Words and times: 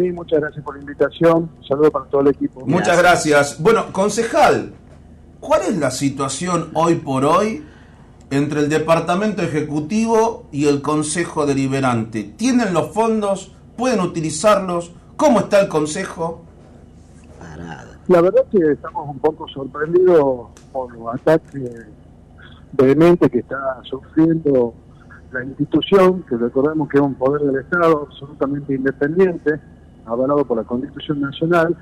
Sí, 0.00 0.12
muchas 0.12 0.38
gracias 0.38 0.64
por 0.64 0.76
la 0.76 0.80
invitación. 0.82 1.50
Saludos 1.66 1.90
para 1.90 2.04
todo 2.04 2.20
el 2.20 2.28
equipo. 2.28 2.64
Muchas 2.64 2.96
gracias. 2.96 3.60
Bueno, 3.60 3.86
concejal, 3.92 4.72
¿cuál 5.40 5.62
es 5.62 5.76
la 5.76 5.90
situación 5.90 6.70
hoy 6.74 6.94
por 6.94 7.24
hoy 7.24 7.64
entre 8.30 8.60
el 8.60 8.68
Departamento 8.68 9.42
Ejecutivo 9.42 10.46
y 10.52 10.68
el 10.68 10.82
Consejo 10.82 11.46
Deliberante? 11.46 12.22
¿Tienen 12.22 12.72
los 12.72 12.92
fondos? 12.92 13.56
¿Pueden 13.76 13.98
utilizarlos? 13.98 14.92
¿Cómo 15.16 15.40
está 15.40 15.58
el 15.62 15.66
Consejo? 15.66 16.44
La 18.06 18.20
verdad 18.20 18.44
es 18.52 18.56
que 18.56 18.70
estamos 18.74 19.08
un 19.08 19.18
poco 19.18 19.48
sorprendidos 19.48 20.50
por 20.70 20.96
los 20.96 21.12
ataques 21.12 21.88
vehementes 22.70 23.28
que 23.32 23.40
está 23.40 23.80
sufriendo 23.82 24.74
la 25.32 25.42
institución, 25.42 26.22
que 26.22 26.36
recordemos 26.36 26.88
que 26.88 26.98
es 26.98 27.02
un 27.02 27.16
poder 27.16 27.42
del 27.42 27.56
Estado 27.56 28.06
absolutamente 28.08 28.76
independiente, 28.76 29.60
avalado 30.08 30.44
por 30.44 30.56
la 30.56 30.64
Constitución 30.64 31.20
Nacional, 31.20 31.76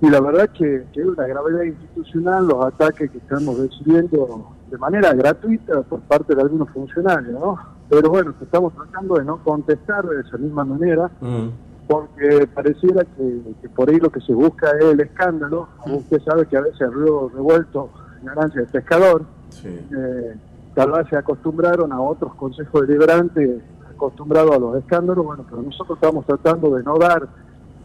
y 0.00 0.10
la 0.10 0.20
verdad 0.20 0.50
que, 0.50 0.84
que 0.92 1.00
es 1.00 1.06
una 1.06 1.26
gravedad 1.26 1.62
institucional 1.62 2.46
los 2.46 2.64
ataques 2.66 3.10
que 3.10 3.18
estamos 3.18 3.58
recibiendo 3.58 4.52
de 4.70 4.78
manera 4.78 5.14
gratuita 5.14 5.82
por 5.82 6.00
parte 6.00 6.34
de 6.34 6.42
algunos 6.42 6.68
funcionarios, 6.70 7.32
¿no? 7.32 7.58
Pero 7.88 8.10
bueno, 8.10 8.34
estamos 8.42 8.74
tratando 8.74 9.14
de 9.14 9.24
no 9.24 9.42
contestar 9.42 10.06
de 10.06 10.20
esa 10.20 10.36
misma 10.36 10.64
manera, 10.64 11.10
mm. 11.20 11.46
porque 11.88 12.48
pareciera 12.52 13.04
que, 13.04 13.68
por 13.74 13.88
ahí 13.88 13.98
lo 13.98 14.10
que 14.10 14.20
se 14.20 14.34
busca 14.34 14.70
es 14.78 14.84
el 14.84 15.00
escándalo. 15.00 15.68
Mm. 15.86 15.94
Usted 15.94 16.20
sabe 16.22 16.46
que 16.46 16.56
a 16.56 16.62
veces 16.62 16.80
el 16.80 16.92
río 16.92 17.30
revuelto 17.34 17.90
ganancia 18.22 18.62
de 18.62 18.66
pescador. 18.66 19.22
Eh, 19.64 20.36
tal 20.74 20.90
vez 20.90 21.06
se 21.08 21.16
acostumbraron 21.16 21.92
a 21.92 22.00
otros 22.00 22.34
consejos 22.34 22.86
deliberantes 22.86 23.62
acostumbrados 23.96 24.52
a 24.54 24.58
los 24.58 24.76
escándalos, 24.76 25.24
bueno, 25.24 25.44
pero 25.48 25.62
nosotros 25.62 25.98
estamos 26.00 26.24
tratando 26.26 26.74
de 26.74 26.82
no 26.82 26.98
dar 26.98 27.28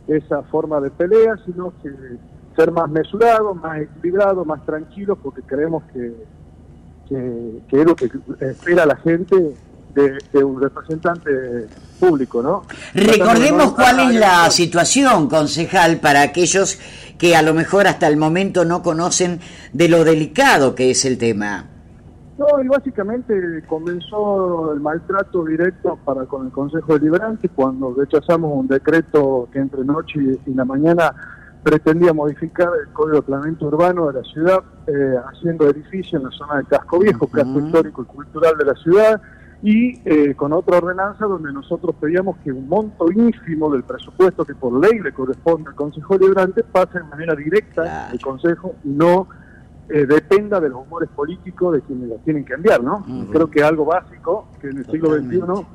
esa 0.07 0.43
forma 0.43 0.79
de 0.79 0.89
pelea, 0.91 1.37
sino 1.45 1.73
que 1.81 1.89
ser 2.55 2.71
más 2.71 2.89
mesurados, 2.89 3.55
más 3.55 3.81
equilibrados, 3.81 4.45
más 4.45 4.63
tranquilos, 4.65 5.17
porque 5.21 5.41
creemos 5.41 5.83
que, 5.93 6.13
que, 7.07 7.81
es 7.81 7.85
lo 7.85 7.95
que 7.95 8.09
espera 8.39 8.85
la 8.85 8.97
gente 8.97 9.55
de, 9.93 10.43
un 10.43 10.61
representante 10.61 11.67
público, 11.99 12.41
¿no? 12.41 12.63
Recordemos 12.93 13.73
cuál 13.73 14.11
es 14.11 14.15
la 14.19 14.49
situación, 14.49 15.27
concejal, 15.27 15.99
para 15.99 16.21
aquellos 16.21 16.79
que 17.17 17.35
a 17.35 17.41
lo 17.41 17.53
mejor 17.53 17.87
hasta 17.87 18.07
el 18.07 18.17
momento 18.17 18.65
no 18.65 18.81
conocen 18.81 19.39
de 19.73 19.89
lo 19.89 20.03
delicado 20.03 20.75
que 20.75 20.91
es 20.91 21.05
el 21.05 21.17
tema. 21.17 21.70
No, 22.37 22.63
y 22.63 22.67
básicamente 22.67 23.63
comenzó 23.67 24.73
el 24.73 24.79
maltrato 24.79 25.43
directo 25.45 25.99
para 26.03 26.25
con 26.25 26.45
el 26.47 26.51
Consejo 26.51 26.97
Deliberante 26.97 27.49
cuando 27.49 27.93
rechazamos 27.93 28.51
un 28.53 28.67
decreto 28.67 29.47
que 29.51 29.59
entre 29.59 29.83
noche 29.83 30.39
y 30.45 30.53
la 30.53 30.65
mañana 30.65 31.13
pretendía 31.63 32.13
modificar 32.13 32.69
el 32.81 32.91
Código 32.93 33.17
de 33.17 33.21
Planeamiento 33.21 33.67
Urbano 33.67 34.07
de 34.07 34.21
la 34.21 34.23
ciudad, 34.23 34.63
eh, 34.87 35.15
haciendo 35.31 35.69
edificios 35.69 36.21
en 36.21 36.23
la 36.23 36.31
zona 36.31 36.57
de 36.57 36.65
Casco 36.65 36.99
Viejo, 36.99 37.27
casco 37.27 37.59
histórico 37.59 38.01
y 38.01 38.05
cultural 38.05 38.57
de 38.57 38.65
la 38.65 38.73
ciudad, 38.75 39.21
y 39.61 40.01
eh, 40.05 40.33
con 40.35 40.53
otra 40.53 40.77
ordenanza 40.77 41.25
donde 41.25 41.53
nosotros 41.53 41.95
pedíamos 42.01 42.37
que 42.37 42.51
un 42.51 42.67
monto 42.67 43.11
ínfimo 43.11 43.71
del 43.71 43.83
presupuesto 43.83 44.43
que 44.43 44.55
por 44.55 44.73
ley 44.79 44.99
le 44.99 45.11
corresponde 45.11 45.69
al 45.69 45.75
Consejo 45.75 46.17
Deliberante 46.17 46.63
pase 46.63 46.97
de 46.97 47.03
manera 47.03 47.35
directa 47.35 48.09
al 48.09 48.19
Consejo 48.19 48.73
y 48.83 48.89
no 48.89 49.27
eh, 49.93 50.05
dependa 50.05 50.59
de 50.59 50.69
los 50.69 50.85
humores 50.85 51.09
políticos 51.09 51.73
de 51.73 51.81
quienes 51.81 52.09
la 52.09 52.15
tienen 52.17 52.45
que 52.45 52.53
enviar, 52.53 52.81
¿no? 52.81 53.05
Creo 53.31 53.49
que 53.49 53.59
es 53.59 53.65
algo 53.65 53.85
básico 53.85 54.47
que 54.61 54.69
en 54.69 54.77
el 54.77 54.85
siglo 54.85 55.17
XXI 55.17 55.65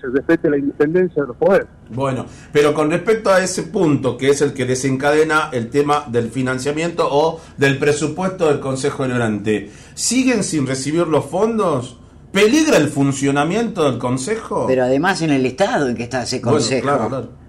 se 0.00 0.06
respete 0.08 0.48
la 0.48 0.58
independencia 0.58 1.22
de 1.22 1.28
los 1.28 1.36
poderes. 1.36 1.66
Bueno, 1.90 2.26
pero 2.52 2.72
con 2.72 2.90
respecto 2.90 3.30
a 3.30 3.42
ese 3.42 3.64
punto, 3.64 4.16
que 4.16 4.30
es 4.30 4.42
el 4.42 4.52
que 4.52 4.64
desencadena 4.64 5.50
el 5.52 5.70
tema 5.70 6.04
del 6.06 6.30
financiamiento 6.30 7.08
o 7.10 7.40
del 7.56 7.78
presupuesto 7.78 8.46
del 8.46 8.60
Consejo 8.60 9.02
Deliberante, 9.02 9.70
¿siguen 9.94 10.44
sin 10.44 10.66
recibir 10.66 11.06
los 11.08 11.26
fondos? 11.26 11.98
¿Peligra 12.30 12.76
el 12.76 12.88
funcionamiento 12.88 13.90
del 13.90 13.98
Consejo? 13.98 14.66
Pero 14.68 14.84
además 14.84 15.22
en 15.22 15.30
el 15.30 15.46
estado 15.46 15.88
en 15.88 15.96
que 15.96 16.04
está 16.04 16.22
ese 16.22 16.40
Consejo. 16.40 16.82
claro, 16.82 17.08
claro. 17.08 17.47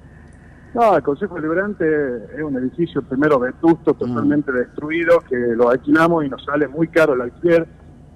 No, 0.73 0.95
el 0.95 1.03
Consejo 1.03 1.35
Deliberante 1.35 1.85
es 2.35 2.43
un 2.43 2.55
edificio 2.57 3.01
primero 3.01 3.39
vetusto, 3.39 3.93
totalmente 3.93 4.51
destruido, 4.51 5.19
que 5.21 5.35
lo 5.35 5.69
alquilamos 5.69 6.25
y 6.25 6.29
nos 6.29 6.43
sale 6.45 6.67
muy 6.67 6.87
caro 6.87 7.13
el 7.13 7.21
alquiler. 7.21 7.67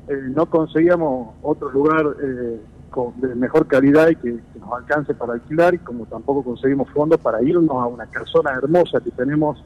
Eh, 0.07 0.21
no 0.35 0.45
conseguíamos 0.45 1.35
otro 1.41 1.71
lugar 1.71 2.05
eh, 2.21 2.61
con, 2.91 3.19
de 3.21 3.33
mejor 3.35 3.65
calidad 3.67 4.09
y 4.09 4.15
que, 4.17 4.39
nos 4.59 4.71
alcance 4.71 5.13
para 5.15 5.33
alquilar 5.33 5.73
y 5.73 5.79
como 5.79 6.05
tampoco 6.05 6.43
conseguimos 6.43 6.89
fondos 6.91 7.19
para 7.19 7.41
irnos 7.41 7.71
a 7.71 7.87
una 7.87 8.05
casona 8.05 8.51
hermosa 8.51 8.99
que 9.01 9.11
tenemos, 9.11 9.63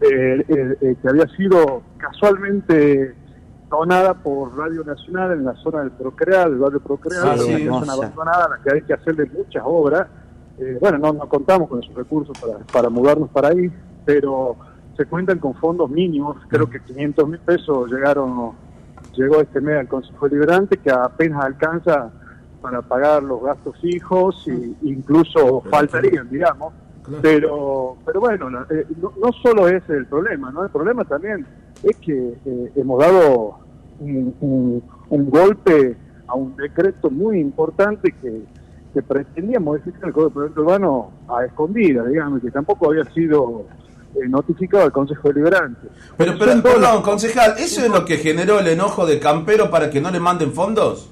eh, 0.00 0.96
que 1.00 1.08
había 1.08 1.26
sido 1.36 1.82
casualmente 1.98 3.14
donada 3.68 4.14
por 4.14 4.56
Radio 4.56 4.84
Nacional 4.84 5.32
en 5.32 5.44
la 5.44 5.54
zona 5.56 5.80
del 5.80 5.90
Procreal, 5.92 6.52
el 6.52 6.58
barrio 6.58 6.80
Procreal, 6.80 7.38
sí, 7.38 7.68
una 7.68 7.80
zona 7.80 7.92
abandonada 7.92 8.44
a 8.46 8.48
la 8.50 8.58
que 8.62 8.74
hay 8.74 8.82
que 8.82 8.94
hacerle 8.94 9.30
muchas 9.36 9.62
obras 9.66 10.06
eh, 10.58 10.78
bueno, 10.80 10.98
no, 10.98 11.12
no 11.12 11.28
contamos 11.28 11.68
con 11.68 11.82
esos 11.82 11.94
recursos 11.94 12.36
para, 12.38 12.58
para 12.58 12.88
mudarnos 12.90 13.28
para 13.30 13.48
ahí, 13.48 13.70
pero 14.04 14.56
se 14.96 15.06
cuentan 15.06 15.38
con 15.38 15.54
fondos 15.54 15.90
mínimos, 15.90 16.36
creo 16.48 16.68
que 16.68 16.80
500 16.80 17.28
mil 17.28 17.38
pesos 17.40 17.90
llegaron, 17.90 18.52
llegó 19.14 19.40
este 19.40 19.60
mes 19.60 19.80
al 19.80 19.88
Consejo 19.88 20.28
Deliberante, 20.28 20.76
que 20.76 20.90
apenas 20.90 21.44
alcanza 21.44 22.10
para 22.60 22.82
pagar 22.82 23.22
los 23.22 23.42
gastos 23.42 23.76
fijos 23.80 24.46
e 24.46 24.74
incluso 24.82 25.62
faltarían, 25.70 26.28
digamos. 26.30 26.72
Pero, 27.20 27.96
pero 28.06 28.20
bueno, 28.20 28.48
eh, 28.70 28.86
no, 29.00 29.12
no, 29.20 29.32
solo 29.32 29.66
es 29.66 29.82
el 29.90 30.06
problema, 30.06 30.52
¿no? 30.52 30.62
El 30.62 30.70
problema 30.70 31.04
también 31.04 31.44
es 31.82 31.96
que 31.96 32.34
eh, 32.44 32.72
hemos 32.76 33.00
dado 33.00 33.58
un, 33.98 34.82
un 35.08 35.30
golpe 35.30 35.96
a 36.28 36.34
un 36.36 36.54
decreto 36.54 37.10
muy 37.10 37.40
importante 37.40 38.12
que 38.12 38.44
que 38.92 39.02
pretendía 39.02 39.58
modificar 39.58 40.04
el 40.04 40.12
Código 40.12 40.28
de 40.28 40.34
Proyecto 40.34 40.60
Urbano 40.62 41.10
a 41.28 41.44
escondida, 41.44 42.04
digamos, 42.04 42.40
que 42.42 42.50
tampoco 42.50 42.90
había 42.90 43.04
sido 43.12 43.66
eh, 44.14 44.28
notificado 44.28 44.84
al 44.84 44.92
Consejo 44.92 45.28
Deliberante. 45.28 45.88
Pero, 46.16 46.34
pero 46.38 46.62
perdón, 46.62 47.02
concejal, 47.02 47.54
¿eso 47.58 47.84
es 47.84 47.90
lo 47.90 48.04
que 48.04 48.18
generó 48.18 48.60
el 48.60 48.68
enojo 48.68 49.06
de 49.06 49.18
Campero 49.18 49.70
para 49.70 49.90
que 49.90 50.00
no 50.00 50.10
le 50.10 50.20
manden 50.20 50.52
fondos? 50.52 51.10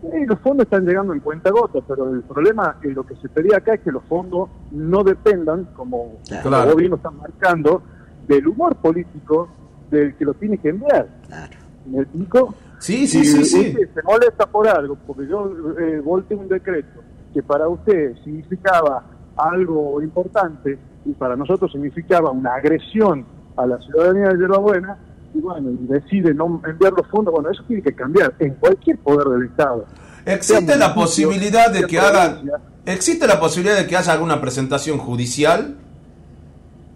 Sí, 0.00 0.26
los 0.26 0.38
fondos 0.40 0.64
están 0.64 0.84
llegando 0.86 1.12
en 1.12 1.20
cuenta 1.20 1.50
gota, 1.50 1.80
pero 1.86 2.10
el 2.10 2.22
problema, 2.22 2.76
es 2.82 2.94
lo 2.94 3.04
que 3.04 3.16
se 3.16 3.28
pedía 3.28 3.58
acá 3.58 3.74
es 3.74 3.80
que 3.80 3.92
los 3.92 4.02
fondos 4.04 4.48
no 4.70 5.02
dependan, 5.02 5.64
como 5.74 6.18
claro. 6.42 6.68
el 6.68 6.74
gobierno 6.74 6.96
está 6.96 7.10
marcando, 7.10 7.82
del 8.26 8.46
humor 8.48 8.76
político 8.76 9.48
del 9.90 10.14
que 10.14 10.24
lo 10.24 10.34
tiene 10.34 10.58
que 10.58 10.70
enviar. 10.70 11.08
Claro. 11.26 11.56
¿Me 11.86 12.02
explico? 12.02 12.54
Sí, 12.84 13.06
sí, 13.06 13.24
sí, 13.24 13.42
sí. 13.46 13.72
se 13.72 14.02
molesta 14.02 14.44
por 14.44 14.68
algo, 14.68 14.98
porque 15.06 15.26
yo 15.26 15.50
eh, 15.80 16.00
volteé 16.04 16.36
un 16.36 16.48
decreto 16.48 17.00
que 17.32 17.42
para 17.42 17.66
usted 17.66 18.14
significaba 18.22 19.02
algo 19.36 20.02
importante 20.02 20.78
y 21.06 21.12
para 21.12 21.34
nosotros 21.34 21.72
significaba 21.72 22.30
una 22.30 22.56
agresión 22.56 23.24
a 23.56 23.64
la 23.64 23.78
ciudadanía 23.78 24.28
de 24.34 24.46
Buena, 24.58 24.98
y 25.32 25.40
bueno, 25.40 25.70
y 25.70 25.86
decide 25.86 26.34
no 26.34 26.60
enviar 26.66 26.92
los 26.92 27.06
fondos, 27.08 27.32
bueno, 27.32 27.48
eso 27.50 27.62
tiene 27.66 27.82
que 27.82 27.94
cambiar 27.94 28.34
en 28.38 28.52
cualquier 28.56 28.98
poder 28.98 29.28
del 29.28 29.48
Estado. 29.48 29.86
¿Existe 30.26 30.76
la 30.76 30.94
posibilidad 30.94 31.72
de 31.72 31.86
que 31.86 31.98
hagan, 31.98 32.50
existe 32.84 33.26
la 33.26 33.40
posibilidad 33.40 33.78
de 33.78 33.86
que 33.86 33.96
haya 33.96 34.12
alguna 34.12 34.42
presentación 34.42 34.98
judicial? 34.98 35.78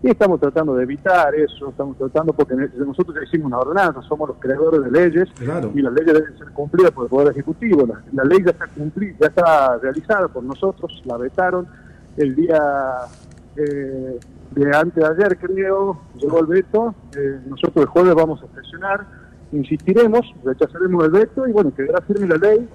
Y 0.00 0.10
estamos 0.10 0.38
tratando 0.38 0.76
de 0.76 0.84
evitar 0.84 1.34
eso, 1.34 1.70
estamos 1.70 1.96
tratando, 1.96 2.32
porque 2.32 2.54
nosotros 2.54 3.16
ya 3.16 3.22
hicimos 3.24 3.46
una 3.46 3.58
ordenanza, 3.58 4.00
somos 4.02 4.28
los 4.28 4.38
creadores 4.38 4.84
de 4.84 4.90
leyes, 4.92 5.28
y 5.40 5.82
las 5.82 5.92
leyes 5.92 6.14
deben 6.14 6.38
ser 6.38 6.48
cumplidas 6.50 6.92
por 6.92 7.04
el 7.04 7.10
Poder 7.10 7.32
Ejecutivo. 7.32 7.84
La, 8.12 8.24
ley 8.24 8.38
ya 8.44 8.52
está 8.52 8.68
cumplida, 8.68 9.16
ya 9.20 9.26
está 9.26 9.78
realizada 9.78 10.28
por 10.28 10.44
nosotros, 10.44 11.02
la 11.04 11.16
vetaron 11.16 11.66
el 12.16 12.34
día 12.36 12.60
eh, 13.56 14.20
de 14.52 14.76
antes 14.76 15.02
de 15.02 15.06
ayer, 15.06 15.36
creo, 15.36 16.00
llegó 16.16 16.40
el 16.40 16.46
veto. 16.46 16.94
Eh, 17.16 17.40
nosotros 17.46 17.84
el 17.84 17.86
jueves 17.86 18.14
vamos 18.14 18.40
a 18.42 18.46
presionar, 18.46 19.04
insistiremos, 19.50 20.32
rechazaremos 20.44 21.04
el 21.04 21.10
veto 21.10 21.46
y 21.48 21.52
bueno, 21.52 21.74
quedará 21.74 22.00
firme 22.02 22.28
la 22.28 22.36
ley 22.36 22.68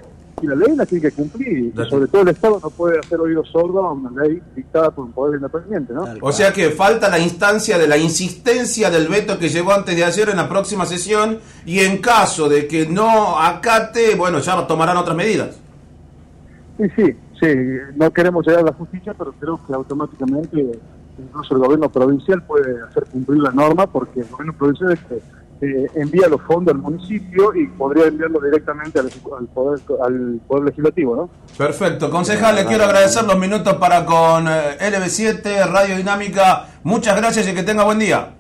y 0.44 0.48
la 0.48 0.56
ley 0.56 0.76
la 0.76 0.86
tiene 0.86 1.10
que 1.10 1.12
cumplir. 1.12 1.74
Y 1.74 1.90
sobre 1.90 2.08
todo 2.08 2.22
el 2.22 2.28
Estado 2.30 2.60
no 2.62 2.70
puede 2.70 3.00
hacer 3.00 3.20
oído 3.20 3.46
sordo 3.46 3.86
a 3.86 3.94
una 3.94 4.12
ley 4.22 4.42
dictada 4.56 4.92
por 4.92 5.06
un 5.06 5.14
poder 5.14 5.36
independiente. 5.36 5.94
¿no? 5.94 6.06
O 6.22 6.32
sea 6.32 6.52
que 6.52 6.70
falta 6.72 7.10
la 7.10 7.20
instancia 7.20 7.78
de 7.78 7.88
la 7.88 7.98
insistencia 7.98 8.90
del 8.90 9.08
veto 9.08 9.40
que 9.40 9.50
llegó 9.50 9.72
antes 9.72 9.96
de 9.96 10.04
ayer 10.04 10.30
en 10.30 10.38
la 10.38 10.50
próxima 10.50 10.86
sesión 10.86 11.40
y 11.66 11.80
en 11.80 12.00
caso 12.00 12.50
de 12.50 12.68
que 12.68 12.86
no 12.88 13.40
acate, 13.40 14.16
bueno, 14.16 14.40
ya 14.40 14.68
tomarán 14.68 14.98
otras 14.98 15.16
medidas. 15.16 15.58
Sí, 16.78 16.86
sí, 16.96 17.16
sí. 17.40 17.48
No 17.96 18.12
queremos 18.12 18.46
llegar 18.46 18.62
a 18.62 18.66
la 18.66 18.74
justicia, 18.74 19.14
pero 19.18 19.34
creo 19.40 19.60
que 19.66 19.74
automáticamente 19.74 20.80
incluso 21.18 21.54
el 21.54 21.62
gobierno 21.62 21.90
provincial 21.90 22.44
puede 22.44 22.82
hacer 22.82 23.06
cumplir 23.06 23.40
la 23.40 23.52
norma 23.52 23.88
porque 23.88 24.22
el 24.22 24.28
gobierno 24.28 24.54
provincial 24.54 24.92
es 24.94 25.00
que 25.02 25.22
eh, 25.64 25.88
envía 25.96 26.28
los 26.28 26.42
fondos 26.42 26.76
al 26.76 26.82
municipio 26.82 27.56
y 27.56 27.68
podría 27.68 28.08
enviarlo 28.08 28.42
directamente 28.42 29.00
al, 29.00 29.10
poder, 29.54 29.80
al 30.04 30.42
poder 30.46 30.66
Legislativo, 30.66 31.16
¿no? 31.16 31.30
Perfecto. 31.58 32.10
Concejal, 32.10 32.56
le 32.56 32.66
quiero 32.66 32.84
agradecer 32.84 33.24
los 33.24 33.38
minutos 33.38 33.76
para 33.76 34.06
con 34.06 34.48
eh, 34.48 34.78
LB7, 34.80 35.72
Radio 35.72 35.96
Dinámica. 35.96 36.68
Muchas 36.84 37.16
gracias 37.16 37.48
y 37.48 37.54
que 37.54 37.64
tenga 37.64 37.86
buen 37.86 38.00
día. 38.00 38.34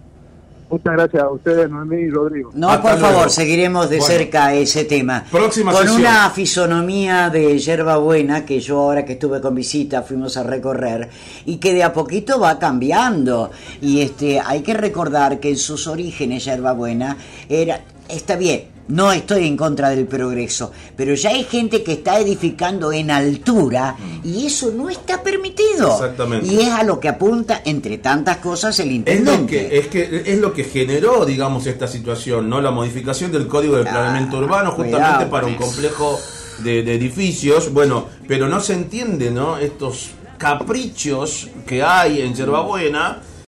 Muchas 0.73 0.93
gracias 0.93 1.21
a 1.21 1.29
ustedes, 1.29 1.69
Noemí 1.69 1.97
y 1.97 2.09
Rodrigo. 2.09 2.49
No, 2.55 2.81
por 2.81 2.97
favor, 2.97 3.29
seguiremos 3.29 3.91
de 3.91 4.01
cerca 4.01 4.55
ese 4.55 4.85
tema. 4.85 5.23
Próxima 5.29 5.71
Con 5.71 5.87
una 5.87 6.31
fisonomía 6.31 7.29
de 7.29 7.59
yerba 7.59 7.97
buena 7.97 8.43
que 8.43 8.59
yo 8.59 8.79
ahora 8.79 9.05
que 9.05 9.13
estuve 9.13 9.39
con 9.39 9.53
visita 9.53 10.01
fuimos 10.01 10.35
a 10.35 10.41
recorrer 10.41 11.11
y 11.45 11.57
que 11.57 11.75
de 11.75 11.83
a 11.83 11.93
poquito 11.93 12.39
va 12.39 12.57
cambiando. 12.57 13.51
Y 13.81 14.01
este 14.01 14.39
hay 14.39 14.61
que 14.63 14.73
recordar 14.73 15.39
que 15.39 15.49
en 15.49 15.57
sus 15.57 15.85
orígenes 15.85 16.43
yerba 16.43 16.73
buena 16.73 17.17
era 17.47 17.81
está 18.07 18.35
bien, 18.35 18.63
no 18.87 19.11
estoy 19.11 19.47
en 19.47 19.55
contra 19.57 19.89
del 19.89 20.05
progreso, 20.05 20.71
pero 20.95 21.13
ya 21.13 21.29
hay 21.29 21.43
gente 21.43 21.83
que 21.83 21.93
está 21.93 22.19
edificando 22.19 22.91
en 22.91 23.11
altura 23.11 23.95
y 24.23 24.45
eso 24.45 24.71
no 24.71 24.89
está 24.89 25.23
permitido. 25.23 25.93
Exactamente. 25.93 26.47
Y 26.47 26.61
es 26.61 26.69
a 26.69 26.83
lo 26.83 26.99
que 26.99 27.09
apunta, 27.09 27.61
entre 27.65 27.97
tantas 27.97 28.37
cosas, 28.37 28.79
el 28.79 28.91
intendente. 28.91 29.77
Es, 29.77 29.87
que, 29.87 30.23
es 30.25 30.39
lo 30.39 30.53
que 30.53 30.63
generó, 30.63 31.25
digamos, 31.25 31.65
esta 31.67 31.87
situación, 31.87 32.49
¿no? 32.49 32.61
La 32.61 32.71
modificación 32.71 33.31
del 33.31 33.47
Código 33.47 33.77
de 33.77 33.83
Planeamiento 33.83 34.37
Urbano 34.37 34.71
justamente 34.71 35.25
para 35.27 35.47
un 35.47 35.55
complejo 35.55 36.19
de, 36.59 36.83
de 36.83 36.95
edificios. 36.95 37.71
Bueno, 37.71 38.07
pero 38.27 38.47
no 38.47 38.59
se 38.59 38.73
entiende, 38.73 39.31
¿no? 39.31 39.57
Estos 39.57 40.11
caprichos 40.37 41.49
que 41.65 41.81
hay 41.81 42.21
en 42.21 42.35
Yerbabuena 42.35 43.21